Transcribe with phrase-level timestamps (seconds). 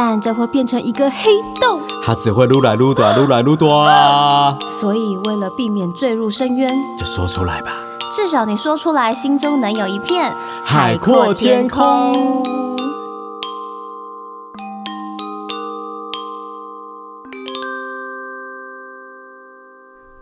[0.00, 1.28] 但这会变成一个黑
[1.60, 4.56] 洞，它只会撸来撸短，撸来撸短。
[4.80, 7.72] 所以为了避免坠入深渊，就说出来吧。
[8.14, 10.32] 至少你说出来，心中能有一片
[10.64, 12.44] 海阔天空。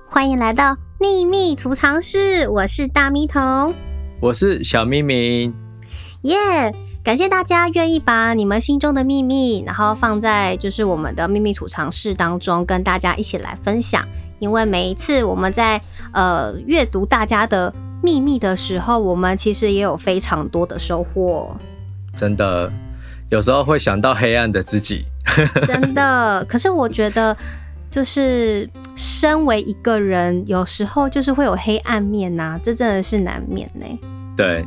[0.07, 3.75] 欢迎来到秘密储藏室，我是大咪童。
[4.23, 5.53] 我是小咪咪，
[6.23, 6.75] 耶！Yeah,
[7.07, 14.05] 感谢大家愿意把你们心中的秘密，然后放在就是我们的秘密储藏室当中，跟大家一起来分享。
[14.41, 15.81] 因为每一次我们在
[16.13, 21.57] 呃阅读大家的秘密的时候，我们其实也有非常多的收获。
[22.13, 22.73] 真的，
[23.31, 25.05] 有时候会想到黑暗的自己。
[25.65, 27.37] 真的，可是我觉得。
[27.89, 33.87] 就是身为一个人，有时候就是会有黑暗面呐、啊，这真的是难免呢。
[34.37, 34.67] 对，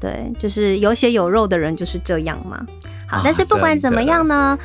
[0.00, 2.64] 对，就是有血有肉的人就是这样嘛。
[3.06, 4.58] 好，但是不管怎么样呢。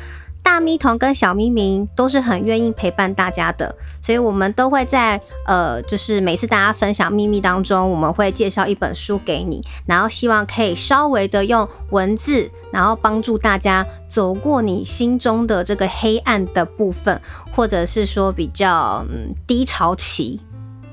[0.44, 17.18] 大咪童跟小咪咪都是很愿意陪伴大家的，所以我们都会在呃，就是每次大家分享秘密当中，我们会介绍一本书给你，然后希望可以稍微的用文字，然后帮助大家走过你心中的这个黑暗的部分，
[17.56, 20.38] 或者是说比较嗯低潮期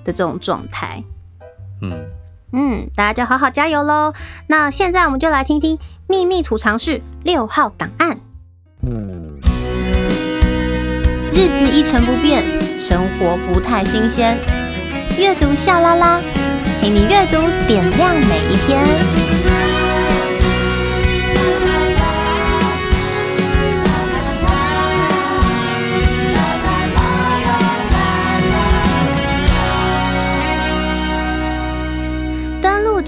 [0.06, 1.04] 的这种状态。
[1.82, 1.92] 嗯
[2.54, 4.14] 嗯，大家就好好加油喽！
[4.48, 8.18] 那现在我们就来听听秘密储藏室六号档案。
[11.34, 12.44] 日子一成不变，
[12.80, 14.38] 生活不太新鲜。
[15.18, 16.20] 阅读夏拉拉，
[16.82, 17.38] 陪你阅读
[17.68, 19.41] 点亮每一天。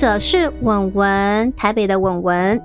[0.04, 2.62] 者是文文，台北的文文，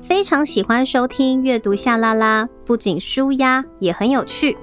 [0.00, 4.56] 非常喜欢收听阅读夏拉拉，不仅舒压，也很有趣。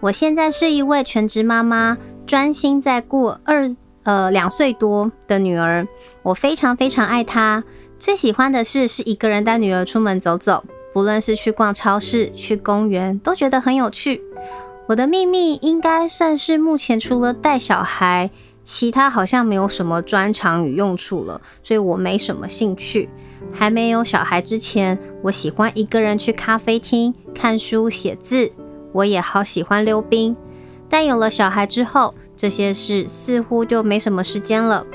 [0.00, 1.96] 我现在是一位全职妈妈，
[2.26, 5.88] 专心在顾二呃两岁多的女儿。
[6.22, 7.64] 我非常非常爱她，
[7.98, 10.62] 最喜欢的事是一个人带女儿出门走走，
[10.92, 14.20] 不论是去逛超市、去公园，都觉得很有趣。
[14.88, 18.28] 我的秘密应该算是目前除了带小孩，
[18.62, 23.08] 其他好像没有什么专长与用处了，所以我没什么兴趣。
[23.52, 28.52] 还没有小孩之前，我喜欢一个人去咖啡厅看书、写字。
[28.92, 30.36] 我也好喜欢溜冰，
[30.88, 34.86] 但有了小孩之后，这些事似乎就没什么时间了。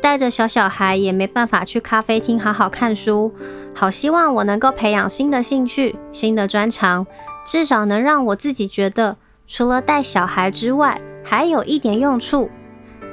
[0.00, 3.32] 带着小小孩也没办法去咖啡厅好好看书。
[3.74, 7.06] 好希望我能够培养新的兴趣、新的专长，
[7.44, 9.16] 至少能让我自己觉得
[9.48, 12.48] 除了带小孩之外，还有一点用处。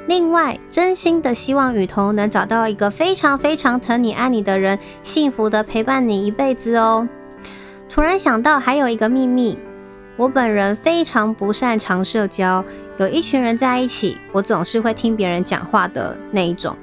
[0.06, 7.08] 另外，真心的希望雨桐能找到一个非常非常疼你、爱你的人，幸福的陪伴你一辈子哦。
[7.88, 9.58] 突然想到还有一个秘密。
[10.16, 12.64] 我本人非常不擅长社交，
[12.98, 16.76] 有一群人在一起，我总是会听别人讲话的那一种。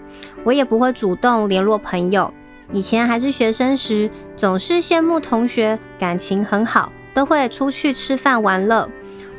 [0.44, 2.34] 我也不会主动联络朋友。
[2.72, 8.90] 以前还是学生时，总是羡慕同学感情很好，都会出去吃饭玩乐。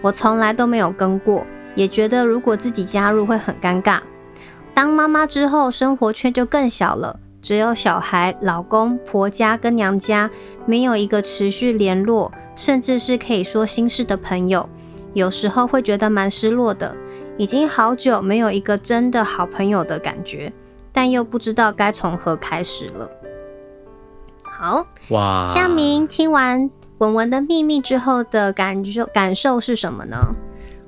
[0.00, 4.00] 我从来都没有跟过，也觉得如果自己加入会很尴尬。
[4.74, 10.30] 当妈妈之后，生活圈就更小了，只有小孩、老公、婆家跟娘家，
[10.66, 12.32] 没有一个持续联络。
[12.54, 14.68] 甚至是可以说心事的朋友，
[15.14, 16.94] 有时候会觉得蛮失落的。
[17.38, 20.52] 已经好久没有一个真的好朋友的感觉，
[20.92, 23.10] 但又不知道该从何开始了。
[24.42, 30.18] 好，哇，夏明听完文文的秘密之后的感受感受是什么呢？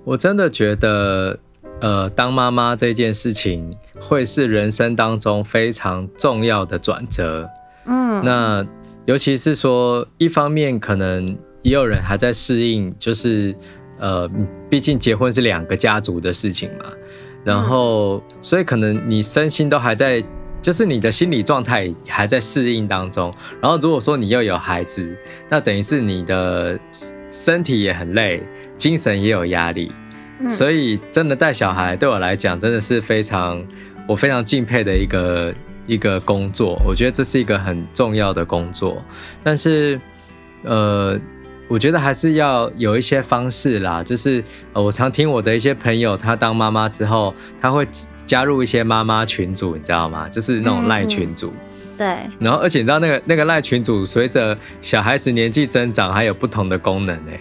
[0.05, 1.39] 我真的觉得，
[1.81, 7.49] 呃，当妈妈这件事情会是人生当中非常重要的转折。
[7.87, 8.67] 嗯，那
[9.06, 11.37] 尤其是说，一方面可能。
[11.65, 13.56] 也有人还在适应，就是，
[13.99, 14.31] 呃，
[14.69, 16.85] 毕竟结婚是两个家族的事情嘛，
[17.43, 20.23] 然后，所以可能你身心都还在，
[20.61, 23.35] 就是你的心理状态还在适应当中。
[23.62, 25.17] 然后，如果说你又有孩子，
[25.49, 26.79] 那等于是你的
[27.31, 28.43] 身体也很累，
[28.76, 29.93] 精神也有压力。
[30.50, 33.65] 所以，真的带小孩对我来讲，真的是非常
[34.06, 35.55] 我非常敬佩的一个
[35.87, 36.81] 一个工作。
[36.87, 39.03] 我觉得这是一个很重要的工作，
[39.43, 40.00] 但是，
[40.62, 41.19] 呃。
[41.67, 44.44] 我觉得还是要有一些方式啦，就是
[44.75, 47.88] 呃，我常听我的一些朋友，他当妈妈之后，他会
[48.26, 50.29] 加入一些妈妈群组，你知道吗？
[50.29, 51.50] 就是那种赖群组。
[51.56, 52.06] 嗯对，
[52.38, 57.32] 然后而且你知道那个那个赖群主，随着小孩子年纪增长，还有不同的功能呢。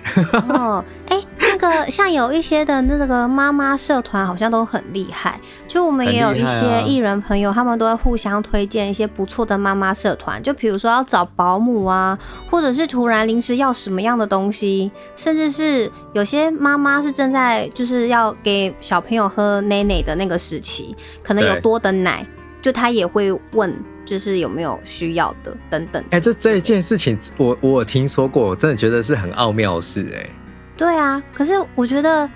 [0.49, 5.39] 哦， 哎，那个像有一些的那个妈妈社团，好像都很厉害。
[5.67, 10.41] 就我们也有一些艺人朋友，他们都会互相推荐一些不错的妈妈社团。
[10.43, 12.17] 就比如说要找保姆啊，
[12.49, 22.23] 或者是突然临时要什么样的东西，甚至是有些妈妈是正在就是要给小朋友喝奶奶的那个时期，可能有多的奶，
[22.61, 23.73] 就他也会问。
[24.05, 26.01] 就是有没有需要的等等。
[26.05, 30.29] 哎、欸，这这一件事情我，我我有听说过，我真的觉得是很奥妙的事哎。
[30.75, 32.29] 对啊，可是我觉得，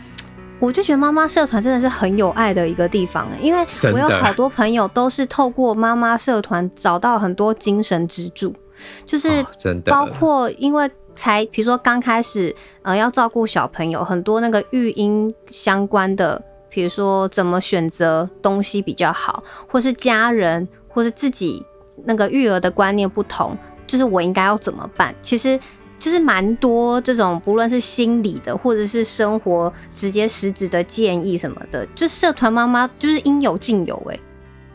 [0.60, 8.54] 我就觉得妈妈社团真的是很有爱的一个地方，哎因为我有好多朋友都是透过妈妈社团找到很多精神支柱，
[9.06, 16.40] 就是真的，包括因为才比如说刚开始呃要照顾小朋友，很多那个育婴相关的，
[16.70, 20.68] 比如说怎么选择东西比较好，或是家人。
[20.98, 21.64] 或是自己
[22.06, 23.56] 那个育儿的观念不同，
[23.86, 25.14] 就是我应该要怎么办？
[25.22, 25.60] 其实
[26.00, 34.20] 就是蛮多这种，不论是心理的，或者是生活直接实质的建议什么的，就社团妈妈就是应有尽有哎，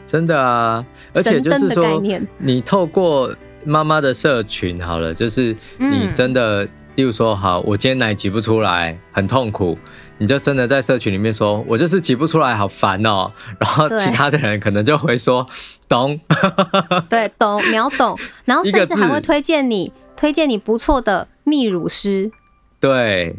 [0.07, 0.87] 真的啊！
[1.13, 2.01] 而且就是说，
[2.39, 3.35] 你透过
[3.65, 6.65] 妈妈的社群好了，就是你真的，
[6.95, 9.77] 例如说，好，我今天奶挤不出来，很痛苦。
[10.19, 13.33] 你就真的在社群里面说，我就是挤不出来，好烦哦。
[13.59, 15.47] 然后其他的人可能就会说，
[15.89, 16.19] 懂，
[17.11, 18.19] 对，懂，秒懂。
[18.45, 22.31] 然后甚至还会推荐你，推荐你不错的泌乳师，
[22.79, 23.37] 对，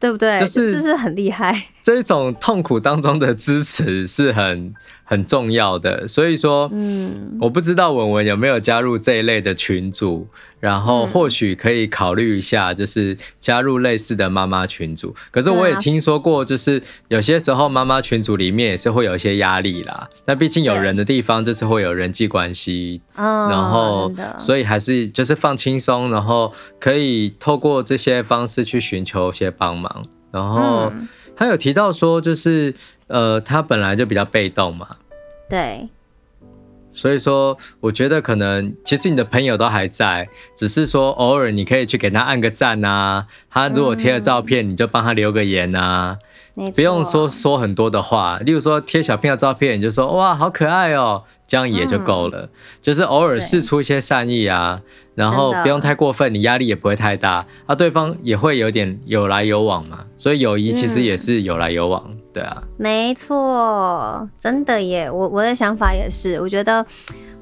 [0.00, 0.38] 对不对？
[0.38, 1.66] 就是就是很厉害。
[1.84, 6.08] 这一种痛苦当中的支持是很 很重要的。
[6.08, 10.26] 所以说，嗯，我不知道文文有没有加入这一类的群组。
[10.60, 15.14] 然后或许可以考虑一下，就是加入类似的妈妈群组。
[15.30, 20.08] 可是我也听说过，就是有些时候妈妈群组里面也是会有一些压力啦。
[20.24, 26.50] 那毕竟有人的地方就是会有人际关系，然后所以还是就是放轻松，然后
[26.80, 30.06] 可以透过这些方式去寻求一些帮忙。
[30.32, 30.90] 然后
[31.36, 32.74] 他有提到说，就是
[33.06, 34.96] 呃，他本来就比较被动嘛。
[35.48, 35.88] 对。
[36.96, 46.16] 所以说，我觉得可能其实你的朋友都还在，只是说偶尔你可以去给他按个赞啊，他如果贴了照片，你就帮他留个言啊，
[46.74, 48.38] 不用说说很多的话。
[48.38, 52.48] 例如说贴小朋友照片，你就说哇好可爱哦，这样也就够了。
[52.80, 54.80] 就是偶尔试出一些善意啊，
[55.14, 60.04] 然后不用太过分，你压力也不会太大，啊，对方也会有点有来有往嘛。
[60.16, 62.04] 所以友谊其实也是有来有往。
[62.32, 65.08] 对啊，没错，真的耶。
[65.08, 66.84] 我我的想法也是，我觉得，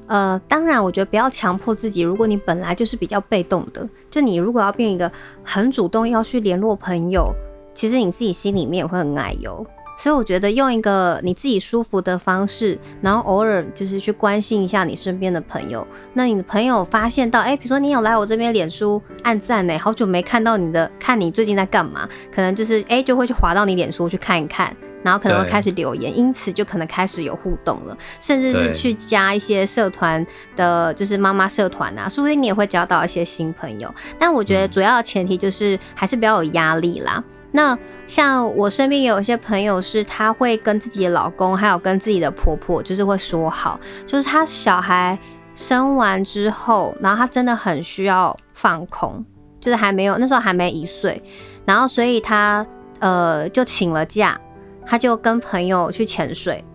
[0.05, 2.01] 呃，当然，我觉得不要强迫自己。
[2.01, 5.11] 如果你本来就是比较被动的，就你如果要变一个
[5.43, 7.33] 很主动要去联络朋友，
[7.73, 9.65] 其实你自己心里面也会很奶油。
[9.95, 15.87] 所以我觉得用一个你自己舒服的方式，然后偶尔就是去关心一下你身边的朋友。
[16.13, 22.09] 那你的朋友发现到，哎，比如说你有来我这边脸书按赞呢，好久没看到你的，看你最近在干嘛？
[22.33, 33.93] 可能就是哎，就会去滑到你脸书去看一看，然后可能会开始留言，因此就可能开始有互动了，甚至是去加一些社团的，就是妈妈社团啊，说不定你也会交到一些新朋友。
[34.17, 37.23] 但我觉得主要的前提就是还是不要有压力啦。
[37.55, 45.15] 那像我身边也有一些朋友，是她会跟自己的老公，还有跟自己的婆婆，就是会说好，就是她小孩
[45.53, 49.23] 生完之后，然后她真的很需要放空，
[49.61, 51.21] 就是还没有那时候还没一岁，
[51.63, 52.65] 然后所以她
[52.99, 54.35] 呃就请了假，
[54.83, 56.65] 她就跟朋友去潜水，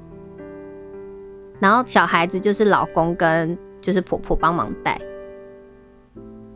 [1.58, 4.96] 然后小孩子就是老公跟就是婆婆帮忙带，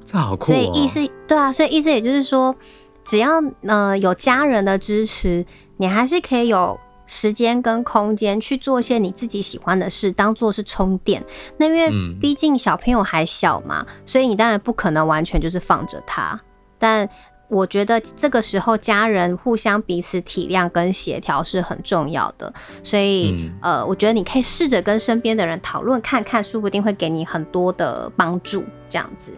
[0.04, 0.46] 这好酷哦。
[0.46, 2.54] 所以意思对啊，所以意思也就是说。
[3.04, 5.44] 只要呃有家人的支持，
[5.76, 11.22] 你还是可以有时间跟空间去做一些你自己喜欢的事，当做是充电。
[11.58, 11.90] 那因为
[12.20, 16.40] 毕竟小朋友还小嘛，所以你当然不可能完全就是放着他。
[16.78, 17.08] 但
[17.48, 22.50] 我觉得这个时候家人互相彼此体谅跟协调是很重要的。
[22.82, 28.64] 所以呃，我觉得你可以试着跟身边的人讨论看看，说不定会给你很多的帮助。
[28.88, 29.32] 这样子。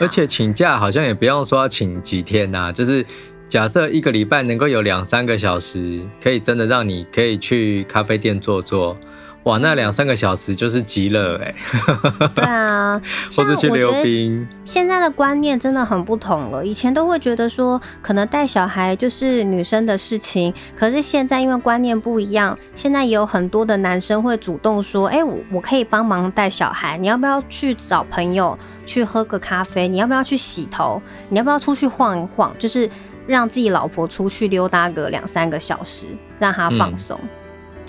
[0.00, 3.04] 而且请假好像也不用说要请几天呐、啊，就是
[3.48, 8.96] 假设一个礼拜能够有两三个小时，可以真的让你可以去咖啡店坐坐，
[9.44, 11.54] 哇，那两三个小时就是极乐哎。
[12.36, 13.00] 对啊，
[13.34, 14.46] 或者去溜冰。
[14.66, 16.64] 现在的观念真的很不同了。
[16.64, 20.52] 以前都会觉得说，可能带小孩就是女生的事情。
[20.76, 29.88] 可是现在因为观念不一样，现在也有很多的男生会主动说：“哎、欸，我我可以帮忙带小孩，你要不要去找朋友去喝个咖啡？
[29.88, 31.00] 你要不要去洗头？
[31.30, 32.54] 你要不要出去晃一晃？
[32.58, 32.88] 就是
[33.26, 36.04] 让自己老婆出去溜达个两三个小时，
[36.38, 37.18] 让她放松。
[37.22, 37.28] 嗯”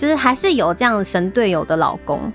[0.01, 2.34] 就是还是有这样神队友的老公，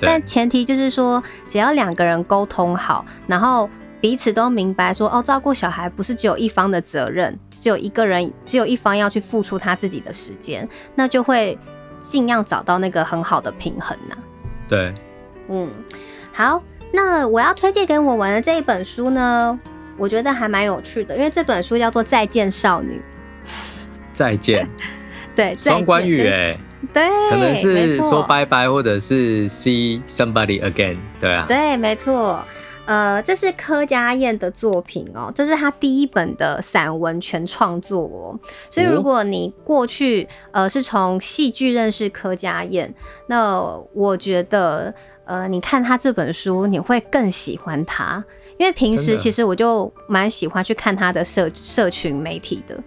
[0.00, 3.68] 但前提就是说，只要两个人沟通好，然后
[4.00, 11.58] 彼此都明白说，哦，照顾小孩不是只有一方的责任，只有一个人，只有一方要去付出他自己的时间，那就会
[11.98, 14.16] 尽量找到那个很好的平衡呐。
[14.66, 14.94] 对，
[15.50, 15.70] 嗯，
[16.32, 19.60] 好，那我要推荐给我玩的这一本书呢，
[19.98, 22.98] 我觉得还蛮有趣的，因为这本书叫做《再见少女》。
[24.14, 24.66] 再见，
[25.36, 26.58] 对，双关语哎。
[26.92, 32.44] 对，可能是说拜拜，或者是 see somebody again，对啊，对，没错，
[32.86, 38.02] 呃，这是柯家燕的作品哦，这是他第一本的散文全创作。
[38.02, 38.38] 哦，
[38.68, 42.92] 所以如果你过去呃是从戏剧认识柯家燕，
[43.26, 43.60] 那
[43.92, 44.92] 我觉得
[45.24, 48.22] 呃你看他这本书你会更喜欢他，
[48.58, 52.78] 因为平时其实我就蛮喜欢去看他的社社群媒体的。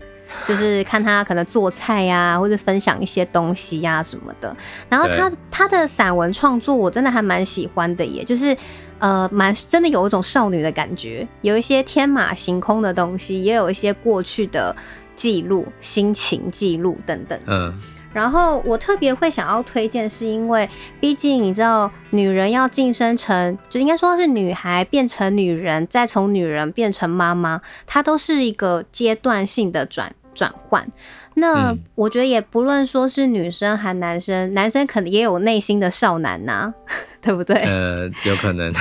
[0.48, 4.56] 就是看他可能做菜呀、啊，或者分享一些东西呀、啊、什么的。
[4.90, 8.56] 然后他他的散文创作，我真的还蛮喜欢的耶，就是
[9.00, 14.76] 呃，蛮真的有一种少女的感觉，有一些天马行空的东西，也有一些过去的
[15.16, 17.40] 记录、心情记录等等。
[17.46, 17.74] 嗯。
[18.14, 20.68] 然后我特别会想要推荐，是因为
[21.00, 30.88] 毕竟你知道，女人要晋升成，就应该说是女孩变成女人，再从女人变成妈妈，它都是一个阶段性的转转换。
[31.34, 36.74] 那我觉得也不论说是女生还男生，男生可能也有内心的少男呐、啊，
[37.22, 37.56] 对不对？
[37.64, 38.72] 呃，有可能。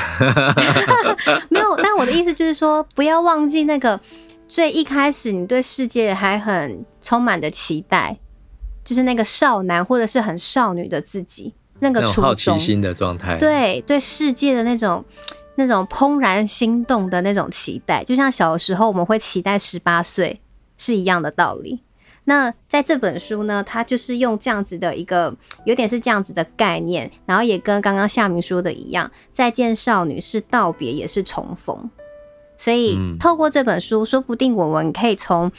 [1.50, 3.98] 没有，但我的意思就是说，不要忘记那个
[4.46, 8.18] 最一开始你对世界还很充满的期待。
[8.84, 15.04] 就是那个少男或者是很少女的自己，那个初衷，好奇心的状态，对对世界的那种
[15.56, 20.40] 那种怦然心动的那种期待，就像小时候我们会期待十八岁
[20.76, 21.80] 是一样的道理。
[22.25, 31.88] 那在这本书呢，它就是用这样子的一个有点是这样子的概念，然后也跟刚刚夏明说的一样，再见少女是道别也是重逢，
[32.59, 35.50] 所以透过这本书，说不定我们可以从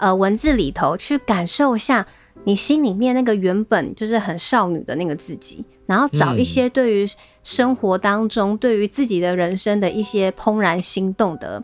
[0.00, 2.06] 呃文字里头去感受一下。
[2.44, 7.04] 你心里面那个原本就是很少女的那个自己，然后找一些对于
[7.42, 11.60] 生活当中、嗯、对于自己的人生的一些怦然心动的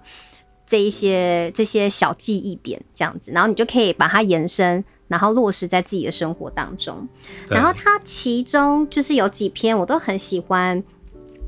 [0.73, 7.07] 这一些这些小记忆点，这样子，然后你就可以把它延伸，然后落实在自己的生活当中。
[7.47, 10.83] 然后它其中就是有几篇我都很喜欢，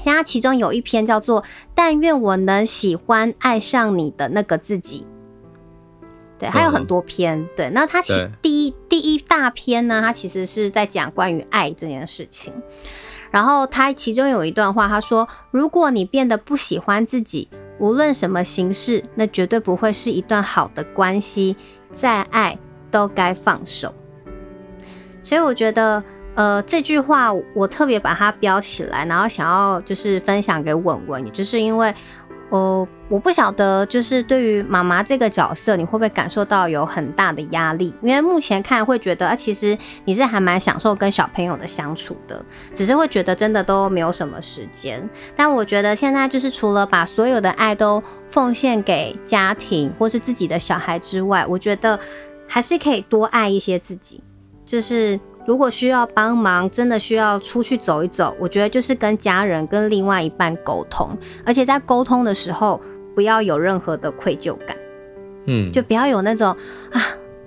[0.04, 1.40] 像它其中有一篇叫做
[1.74, 5.00] 《但愿我能喜欢爱上你的那个自己》。
[6.38, 7.40] 对，还有很多篇。
[7.40, 8.12] 嗯、对，那他其
[8.42, 12.52] 第一第一大篇呢，他其实是在讲关于爱这件事情。
[13.30, 21.56] 然后他其中有一段话，他说：“如果你变得不喜欢自己，无论什么形式，那绝对不会是一段好的关系。
[21.92, 22.58] 再爱
[22.90, 23.94] 都该放手。”
[25.22, 26.02] 所以我觉得，
[26.34, 31.94] 呃，这句话我特别把它标起来，然后想要就是分享给文文，也就是因为。
[32.54, 37.92] 哦，我不晓得，就是对于妈妈这个角色，你会不会感受到有很大的压力？
[38.00, 42.40] 因为目前看会觉得啊，其实你是还蛮享受跟小朋友的相处的，
[42.72, 45.02] 只是会觉得真的都没有什么时间。
[45.34, 51.98] 但我觉得现在就是除了把所有的爱都奉献给家庭或是自己的小孩之外，我觉得
[52.46, 54.22] 还是可以多爱一些自己，
[54.64, 55.18] 就是。
[55.46, 62.80] 如果需要帮忙，真的需要出去走一走，我觉得就是跟家人、跟另外一半沟通，而且在沟通的时候
[63.14, 64.76] 不要有任何的愧疚感，
[65.46, 66.56] 嗯，就不要有那种
[66.92, 67.00] 啊，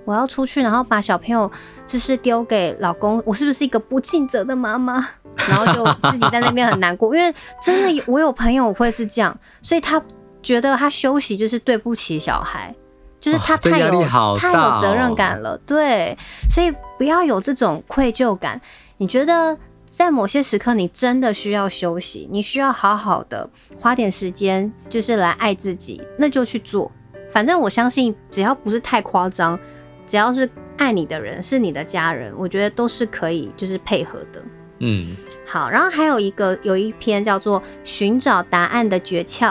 [0.04, 1.50] 我要出去，然后把小朋友
[1.86, 5.08] 就是丢给老公，我是不是一个不尽责的妈妈？
[5.48, 10.02] 然后就自己在那边很难过，因为真的有我有朋友会是这样，所以他
[10.42, 12.74] 觉得他休息就是对不起小孩。
[13.20, 16.16] 就是他太有、哦、太有责任感了，对，
[16.48, 18.60] 所以不要有这种愧疚感。
[18.98, 19.58] 你觉得
[19.90, 23.48] 在某些时刻你真的需要休息，你需要好好的
[23.80, 26.90] 花点时间，就是来爱自己，那就去做。
[27.32, 29.58] 反正我相信，只要不是太夸张，
[30.06, 34.42] 只要是爱你的人，是你的家人，我觉得都是可以，就是配合的。
[34.78, 35.68] 嗯，好。
[35.68, 39.50] 然后还有一个有一篇叫做《寻找答案的诀窍》，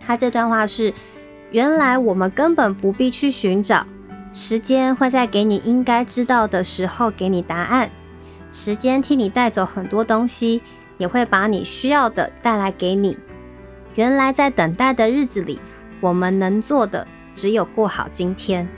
[0.00, 0.90] 他这段话是。
[1.50, 3.84] 原来我们根本不必去寻找，
[4.32, 7.90] 时间会在给你应该知道的时候给你答案。
[8.52, 10.62] 时间替你带走很多东西，
[10.98, 13.16] 也会把你需要的带来给你。
[13.96, 15.60] 原来在等待的日子里，
[16.00, 18.68] 我们能做的只有过好今天。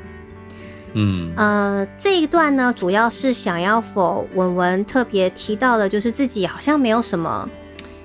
[0.95, 7.49] 嗯，呃，这一段呢，主要是想要否文文特别提到的，就是自己好像没有什么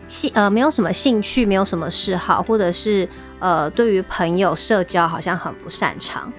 [0.07, 3.07] 兴，呃，没有什么兴趣，没有什么嗜好，或者是
[3.39, 6.32] 呃，对于朋友社交好像很不擅长。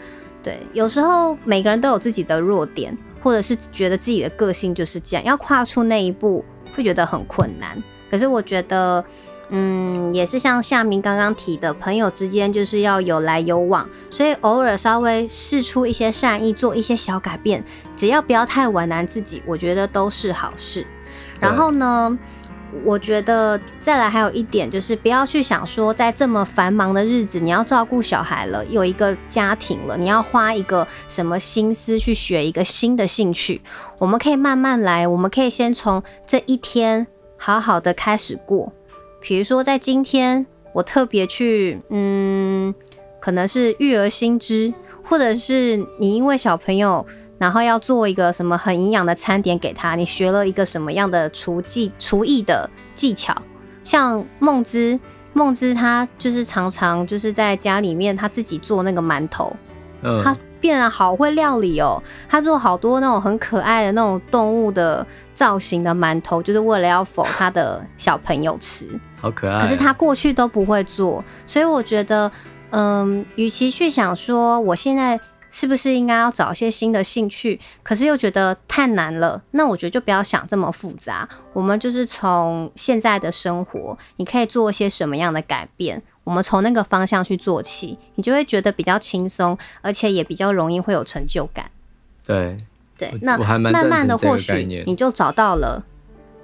[0.43, 7.83] 对，有时候每个人都有自己的弱点，或者是觉得自己的个性就是这样，要跨出那一步会觉得很困难。
[8.11, 9.05] 可是我觉得。
[9.51, 17.65] 嗯，也是像夏明刚刚提的，朋友之间就是要有来有往，所以偶尔稍微试出一些善意，做一些小改变，
[17.97, 20.87] 只要不要太为难自己，我觉得都是好事。
[21.41, 22.19] 然后呢，
[22.85, 33.61] 我觉得再来还有一点就是，不要去想说，在这么繁忙的日子，你要照顾小孩了，有一个家庭了，你要花一个什么心思去学一个新的兴趣？
[33.99, 37.07] 我们可以慢慢来，我们可以先从这一天
[37.37, 38.73] 好好的开始过。
[39.21, 42.75] 比如说，在今天我特别去，嗯，
[43.19, 44.73] 可能是育儿新知，
[45.03, 47.05] 或者是你因为小朋友，
[47.39, 53.35] 然后要做一个什么很营养的餐点给他，你学了一个什么样的厨技、厨艺的技巧。
[53.83, 54.99] 像梦之，
[55.33, 59.55] 梦之他就是常常就是在家里面他自己做那个馒头，
[60.03, 68.87] 嗯，他变得好会料理哦，他做好多那种很可爱的那种动物的造型的馒头，就是为了要否他的小朋友吃。
[69.21, 69.61] 好可爱！
[69.61, 72.31] 可是他过去都不会做，所以我觉得，
[72.71, 75.19] 嗯，与其去想说我现在
[75.51, 81.29] 是不是应该要找一些新的兴趣，可是又觉得太难了，那我觉得就不要想这么复杂。
[81.53, 91.71] 我们就是从现在的生活，你可以做一些什么样的改变，我们从那个方向去做起，你就会觉得比较轻松，而且也比较容易会有成就感。
[92.25, 92.57] 对
[92.97, 95.85] 对，那慢慢的或许你就找到了。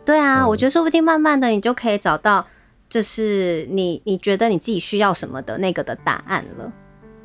[0.04, 2.46] 对啊，嗯，我觉得说不定慢慢的你就可以找到。
[2.86, 6.72] 就是你，你觉得你自己需要什么的那个的答案了，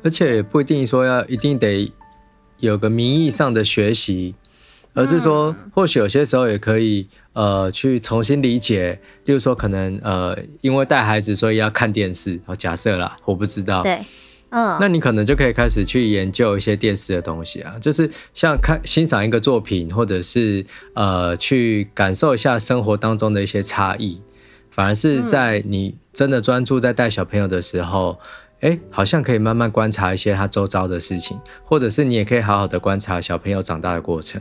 [0.02, 1.92] 而且也不一定说要一定得
[2.58, 4.34] 有个名义上的学习，
[4.94, 13.98] 而是说或许有些时候也可以呃去重新理解，例如说可能呃因为带孩子所以要看电视，哦假设啦，我不知道，对，
[14.50, 24.20] 嗯，那你可能就可以开始去研究一些电视的东西啊，就是像看欣赏一个作品，或者是呃去感受一下生活当中的一些差异。
[24.72, 28.20] 反而是在你真的专注在带小朋友的时候，
[28.60, 34.40] 哎、好像可以慢慢观察一些他周遭的事情，或者是你也可以好好的观察小朋友长大的过程。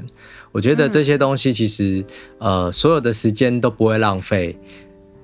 [0.52, 2.06] 我觉得这些东西其实，
[2.40, 4.58] 嗯、呃，所有的时间都不会浪费，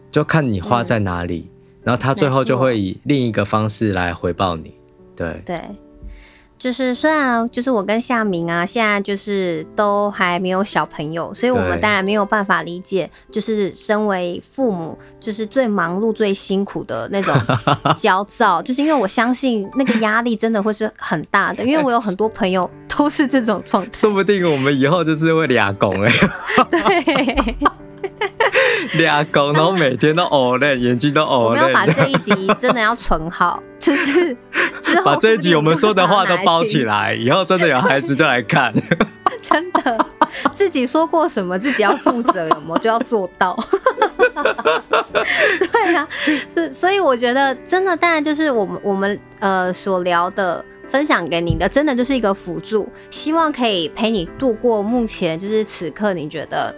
[0.10, 4.74] 就看你花在哪里，嗯、然后他最后就会以另一个方式来回报你。
[5.16, 5.62] 对对。
[6.58, 17.36] 就是虽然就是我跟夏明啊，现在就是都还没有小朋友，所以我们当然没有办法理解，就是身为父母就是最忙碌、最辛苦的那种
[17.98, 23.90] 焦躁，就是因为我相信那个压力真的会是很大的，因为我有很多朋友都是这种状态。
[23.94, 26.12] 说不定我们以后就是会俩工哎。
[26.72, 27.56] 对。
[28.94, 31.62] 俩工，然后每天都呕泪，眼睛都呕泪。
[31.62, 33.62] 我们要把这一集真的要存好，
[33.94, 38.74] 就是把这一集我们说的话都包起来，以后真的有孩子就来看。
[39.42, 40.06] 真的，
[40.56, 43.56] 自己说过什么，自己要负责，有没有就要做到。
[45.72, 46.08] 对啊，
[46.48, 56.74] 所所以我觉得真的，当然就是我们我们呃所聊的，分享给你的，真的就是一个辅助，希望可以陪你度过目前就是此刻你觉得。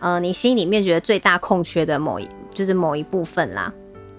[0.00, 3.72] 呃，你心里面觉得最大空缺的某一就是某一部分啦，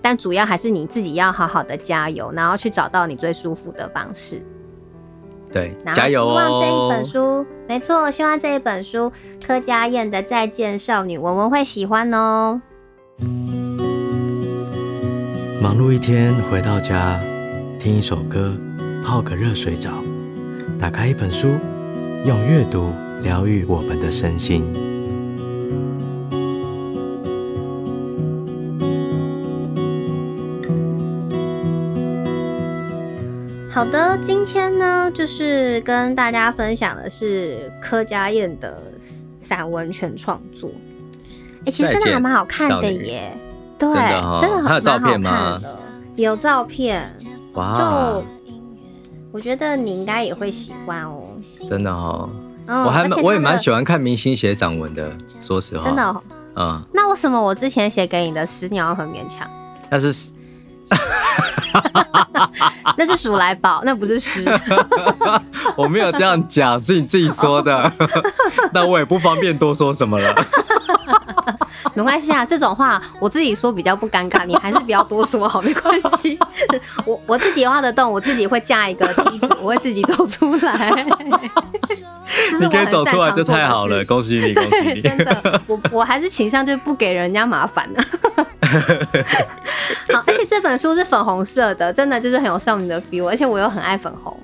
[0.05, 4.39] 但主要还是你自己要好好的加油，然后去找到你最舒服的方式。
[5.51, 6.31] 对，加油哦！
[6.31, 9.11] 希望这一本书，没错，希望这一本书
[9.43, 12.61] 柯佳燕的《再见少女》，文文会喜欢哦。
[15.59, 17.19] 忙碌一天回到家，
[17.79, 18.53] 听一首歌，
[19.03, 19.89] 泡个热水澡，
[20.77, 21.55] 打开一本书，
[22.23, 22.91] 用阅读
[23.23, 24.71] 疗愈我们的身心。
[33.75, 38.81] 好的，今天呢，就是跟大家分享的是柯佳燕的
[39.41, 40.71] 散文全创作。
[41.59, 43.37] 哎、欸，其实真的还蛮好看的耶，
[43.77, 45.61] 对，真的、哦、真的很好看的，
[46.15, 47.13] 有照片。
[47.55, 48.23] 哇，就
[49.33, 51.23] 我觉得你应该也会喜欢哦。
[51.67, 52.29] 真的哦，
[52.69, 55.11] 哦我还蛮我也蛮喜欢看明星写散文的，
[55.41, 55.83] 说实话。
[55.83, 56.23] 真的、哦，
[56.55, 56.81] 嗯。
[56.93, 59.45] 那为什么我之前写给你的《十鸟》很勉强？
[59.89, 60.29] 那是。
[62.97, 64.45] 那是鼠来宝，那不是诗。
[65.75, 67.91] 我没有这样讲，是你自己说的。
[68.73, 70.35] 那我也不方便多说什么了。
[71.93, 76.37] 没关系啊，这种话我自己说比较不尴尬，你还是不要多说好，没关系。
[77.05, 80.91] 我我自己画的洞，我自己会架一个梯子，我会自己走出来。
[82.59, 85.01] 你可以走出来就太好了，恭喜你，恭喜你！
[85.01, 88.03] 真的，我我还是倾向就不给人家麻烦了。
[90.13, 94.37] 好，而且这本书是粉红色的，真的就是很有少女的 feel，而且我又很爱粉红。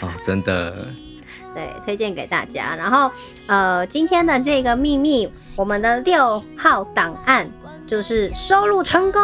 [0.00, 0.74] 哦，真的。
[1.54, 2.74] 对，推荐给大家。
[2.76, 3.10] 然后，
[3.46, 7.46] 呃，今天的这个秘密，我们的六号档案
[7.86, 9.20] 就是收录成功，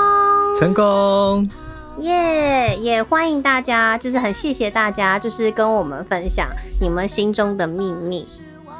[0.54, 1.48] 成功，
[2.00, 2.76] 耶！
[2.76, 6.46] 也欢迎大家，就是很谢谢大家，就是跟我们分享
[6.82, 8.26] 你们心中的秘密。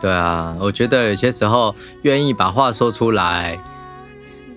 [0.02, 3.59] 对啊，我觉得有些时候愿意把话说出来，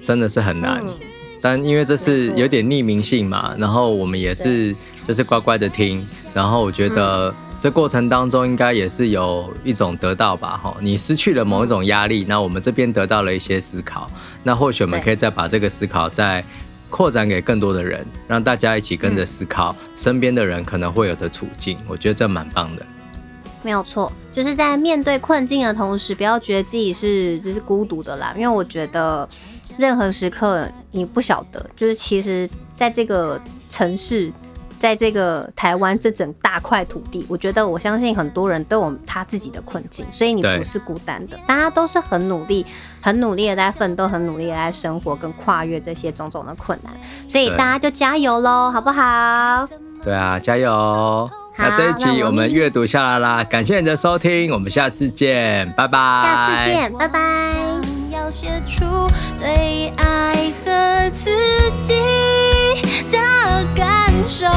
[0.01, 0.81] 真的是很难。
[0.85, 0.93] 嗯、
[1.39, 4.75] 但因为这是有点匿名性嘛，然后我们也是
[5.07, 7.35] 就是乖乖的听，然后我觉得、嗯。
[7.61, 14.09] 这过程当中应该也是有一种得到吧，哈，你失去了某一种压力，那我们这边得到了一些思考，
[14.41, 16.43] 那或许我们可以再把这个思考再
[16.89, 22.83] 扩展给更多的人，让大家一起跟着思考身边的人可能会有的处境，我觉得这蛮棒的。
[23.61, 29.29] 没有错，就是在面对困境的同时，不要觉得自己是就是孤独的啦，因为我觉得
[29.77, 34.31] 任何时刻你不晓得，就是其实在这个城市。
[34.81, 42.65] 在这个台湾这整大块土地，我觉得我相信很多人都有他自己的困境，所以你不是孤单的，大家都是很努力、
[42.99, 46.91] 很努力的在奋斗，很努力的在生活跟跨越这些种种的困难，
[47.27, 49.67] 所以大家就加油喽，好不好？
[50.03, 51.29] 对啊，加油！
[51.59, 55.99] 那这一集我们阅读夏 LaLa，感谢你的收听，我们下次见，拜拜。
[56.23, 57.70] 下次见，拜拜。
[58.31, 58.85] 写出
[59.37, 61.29] 对爱和自
[61.81, 61.93] 己
[63.11, 63.19] 的
[63.75, 64.47] 感受。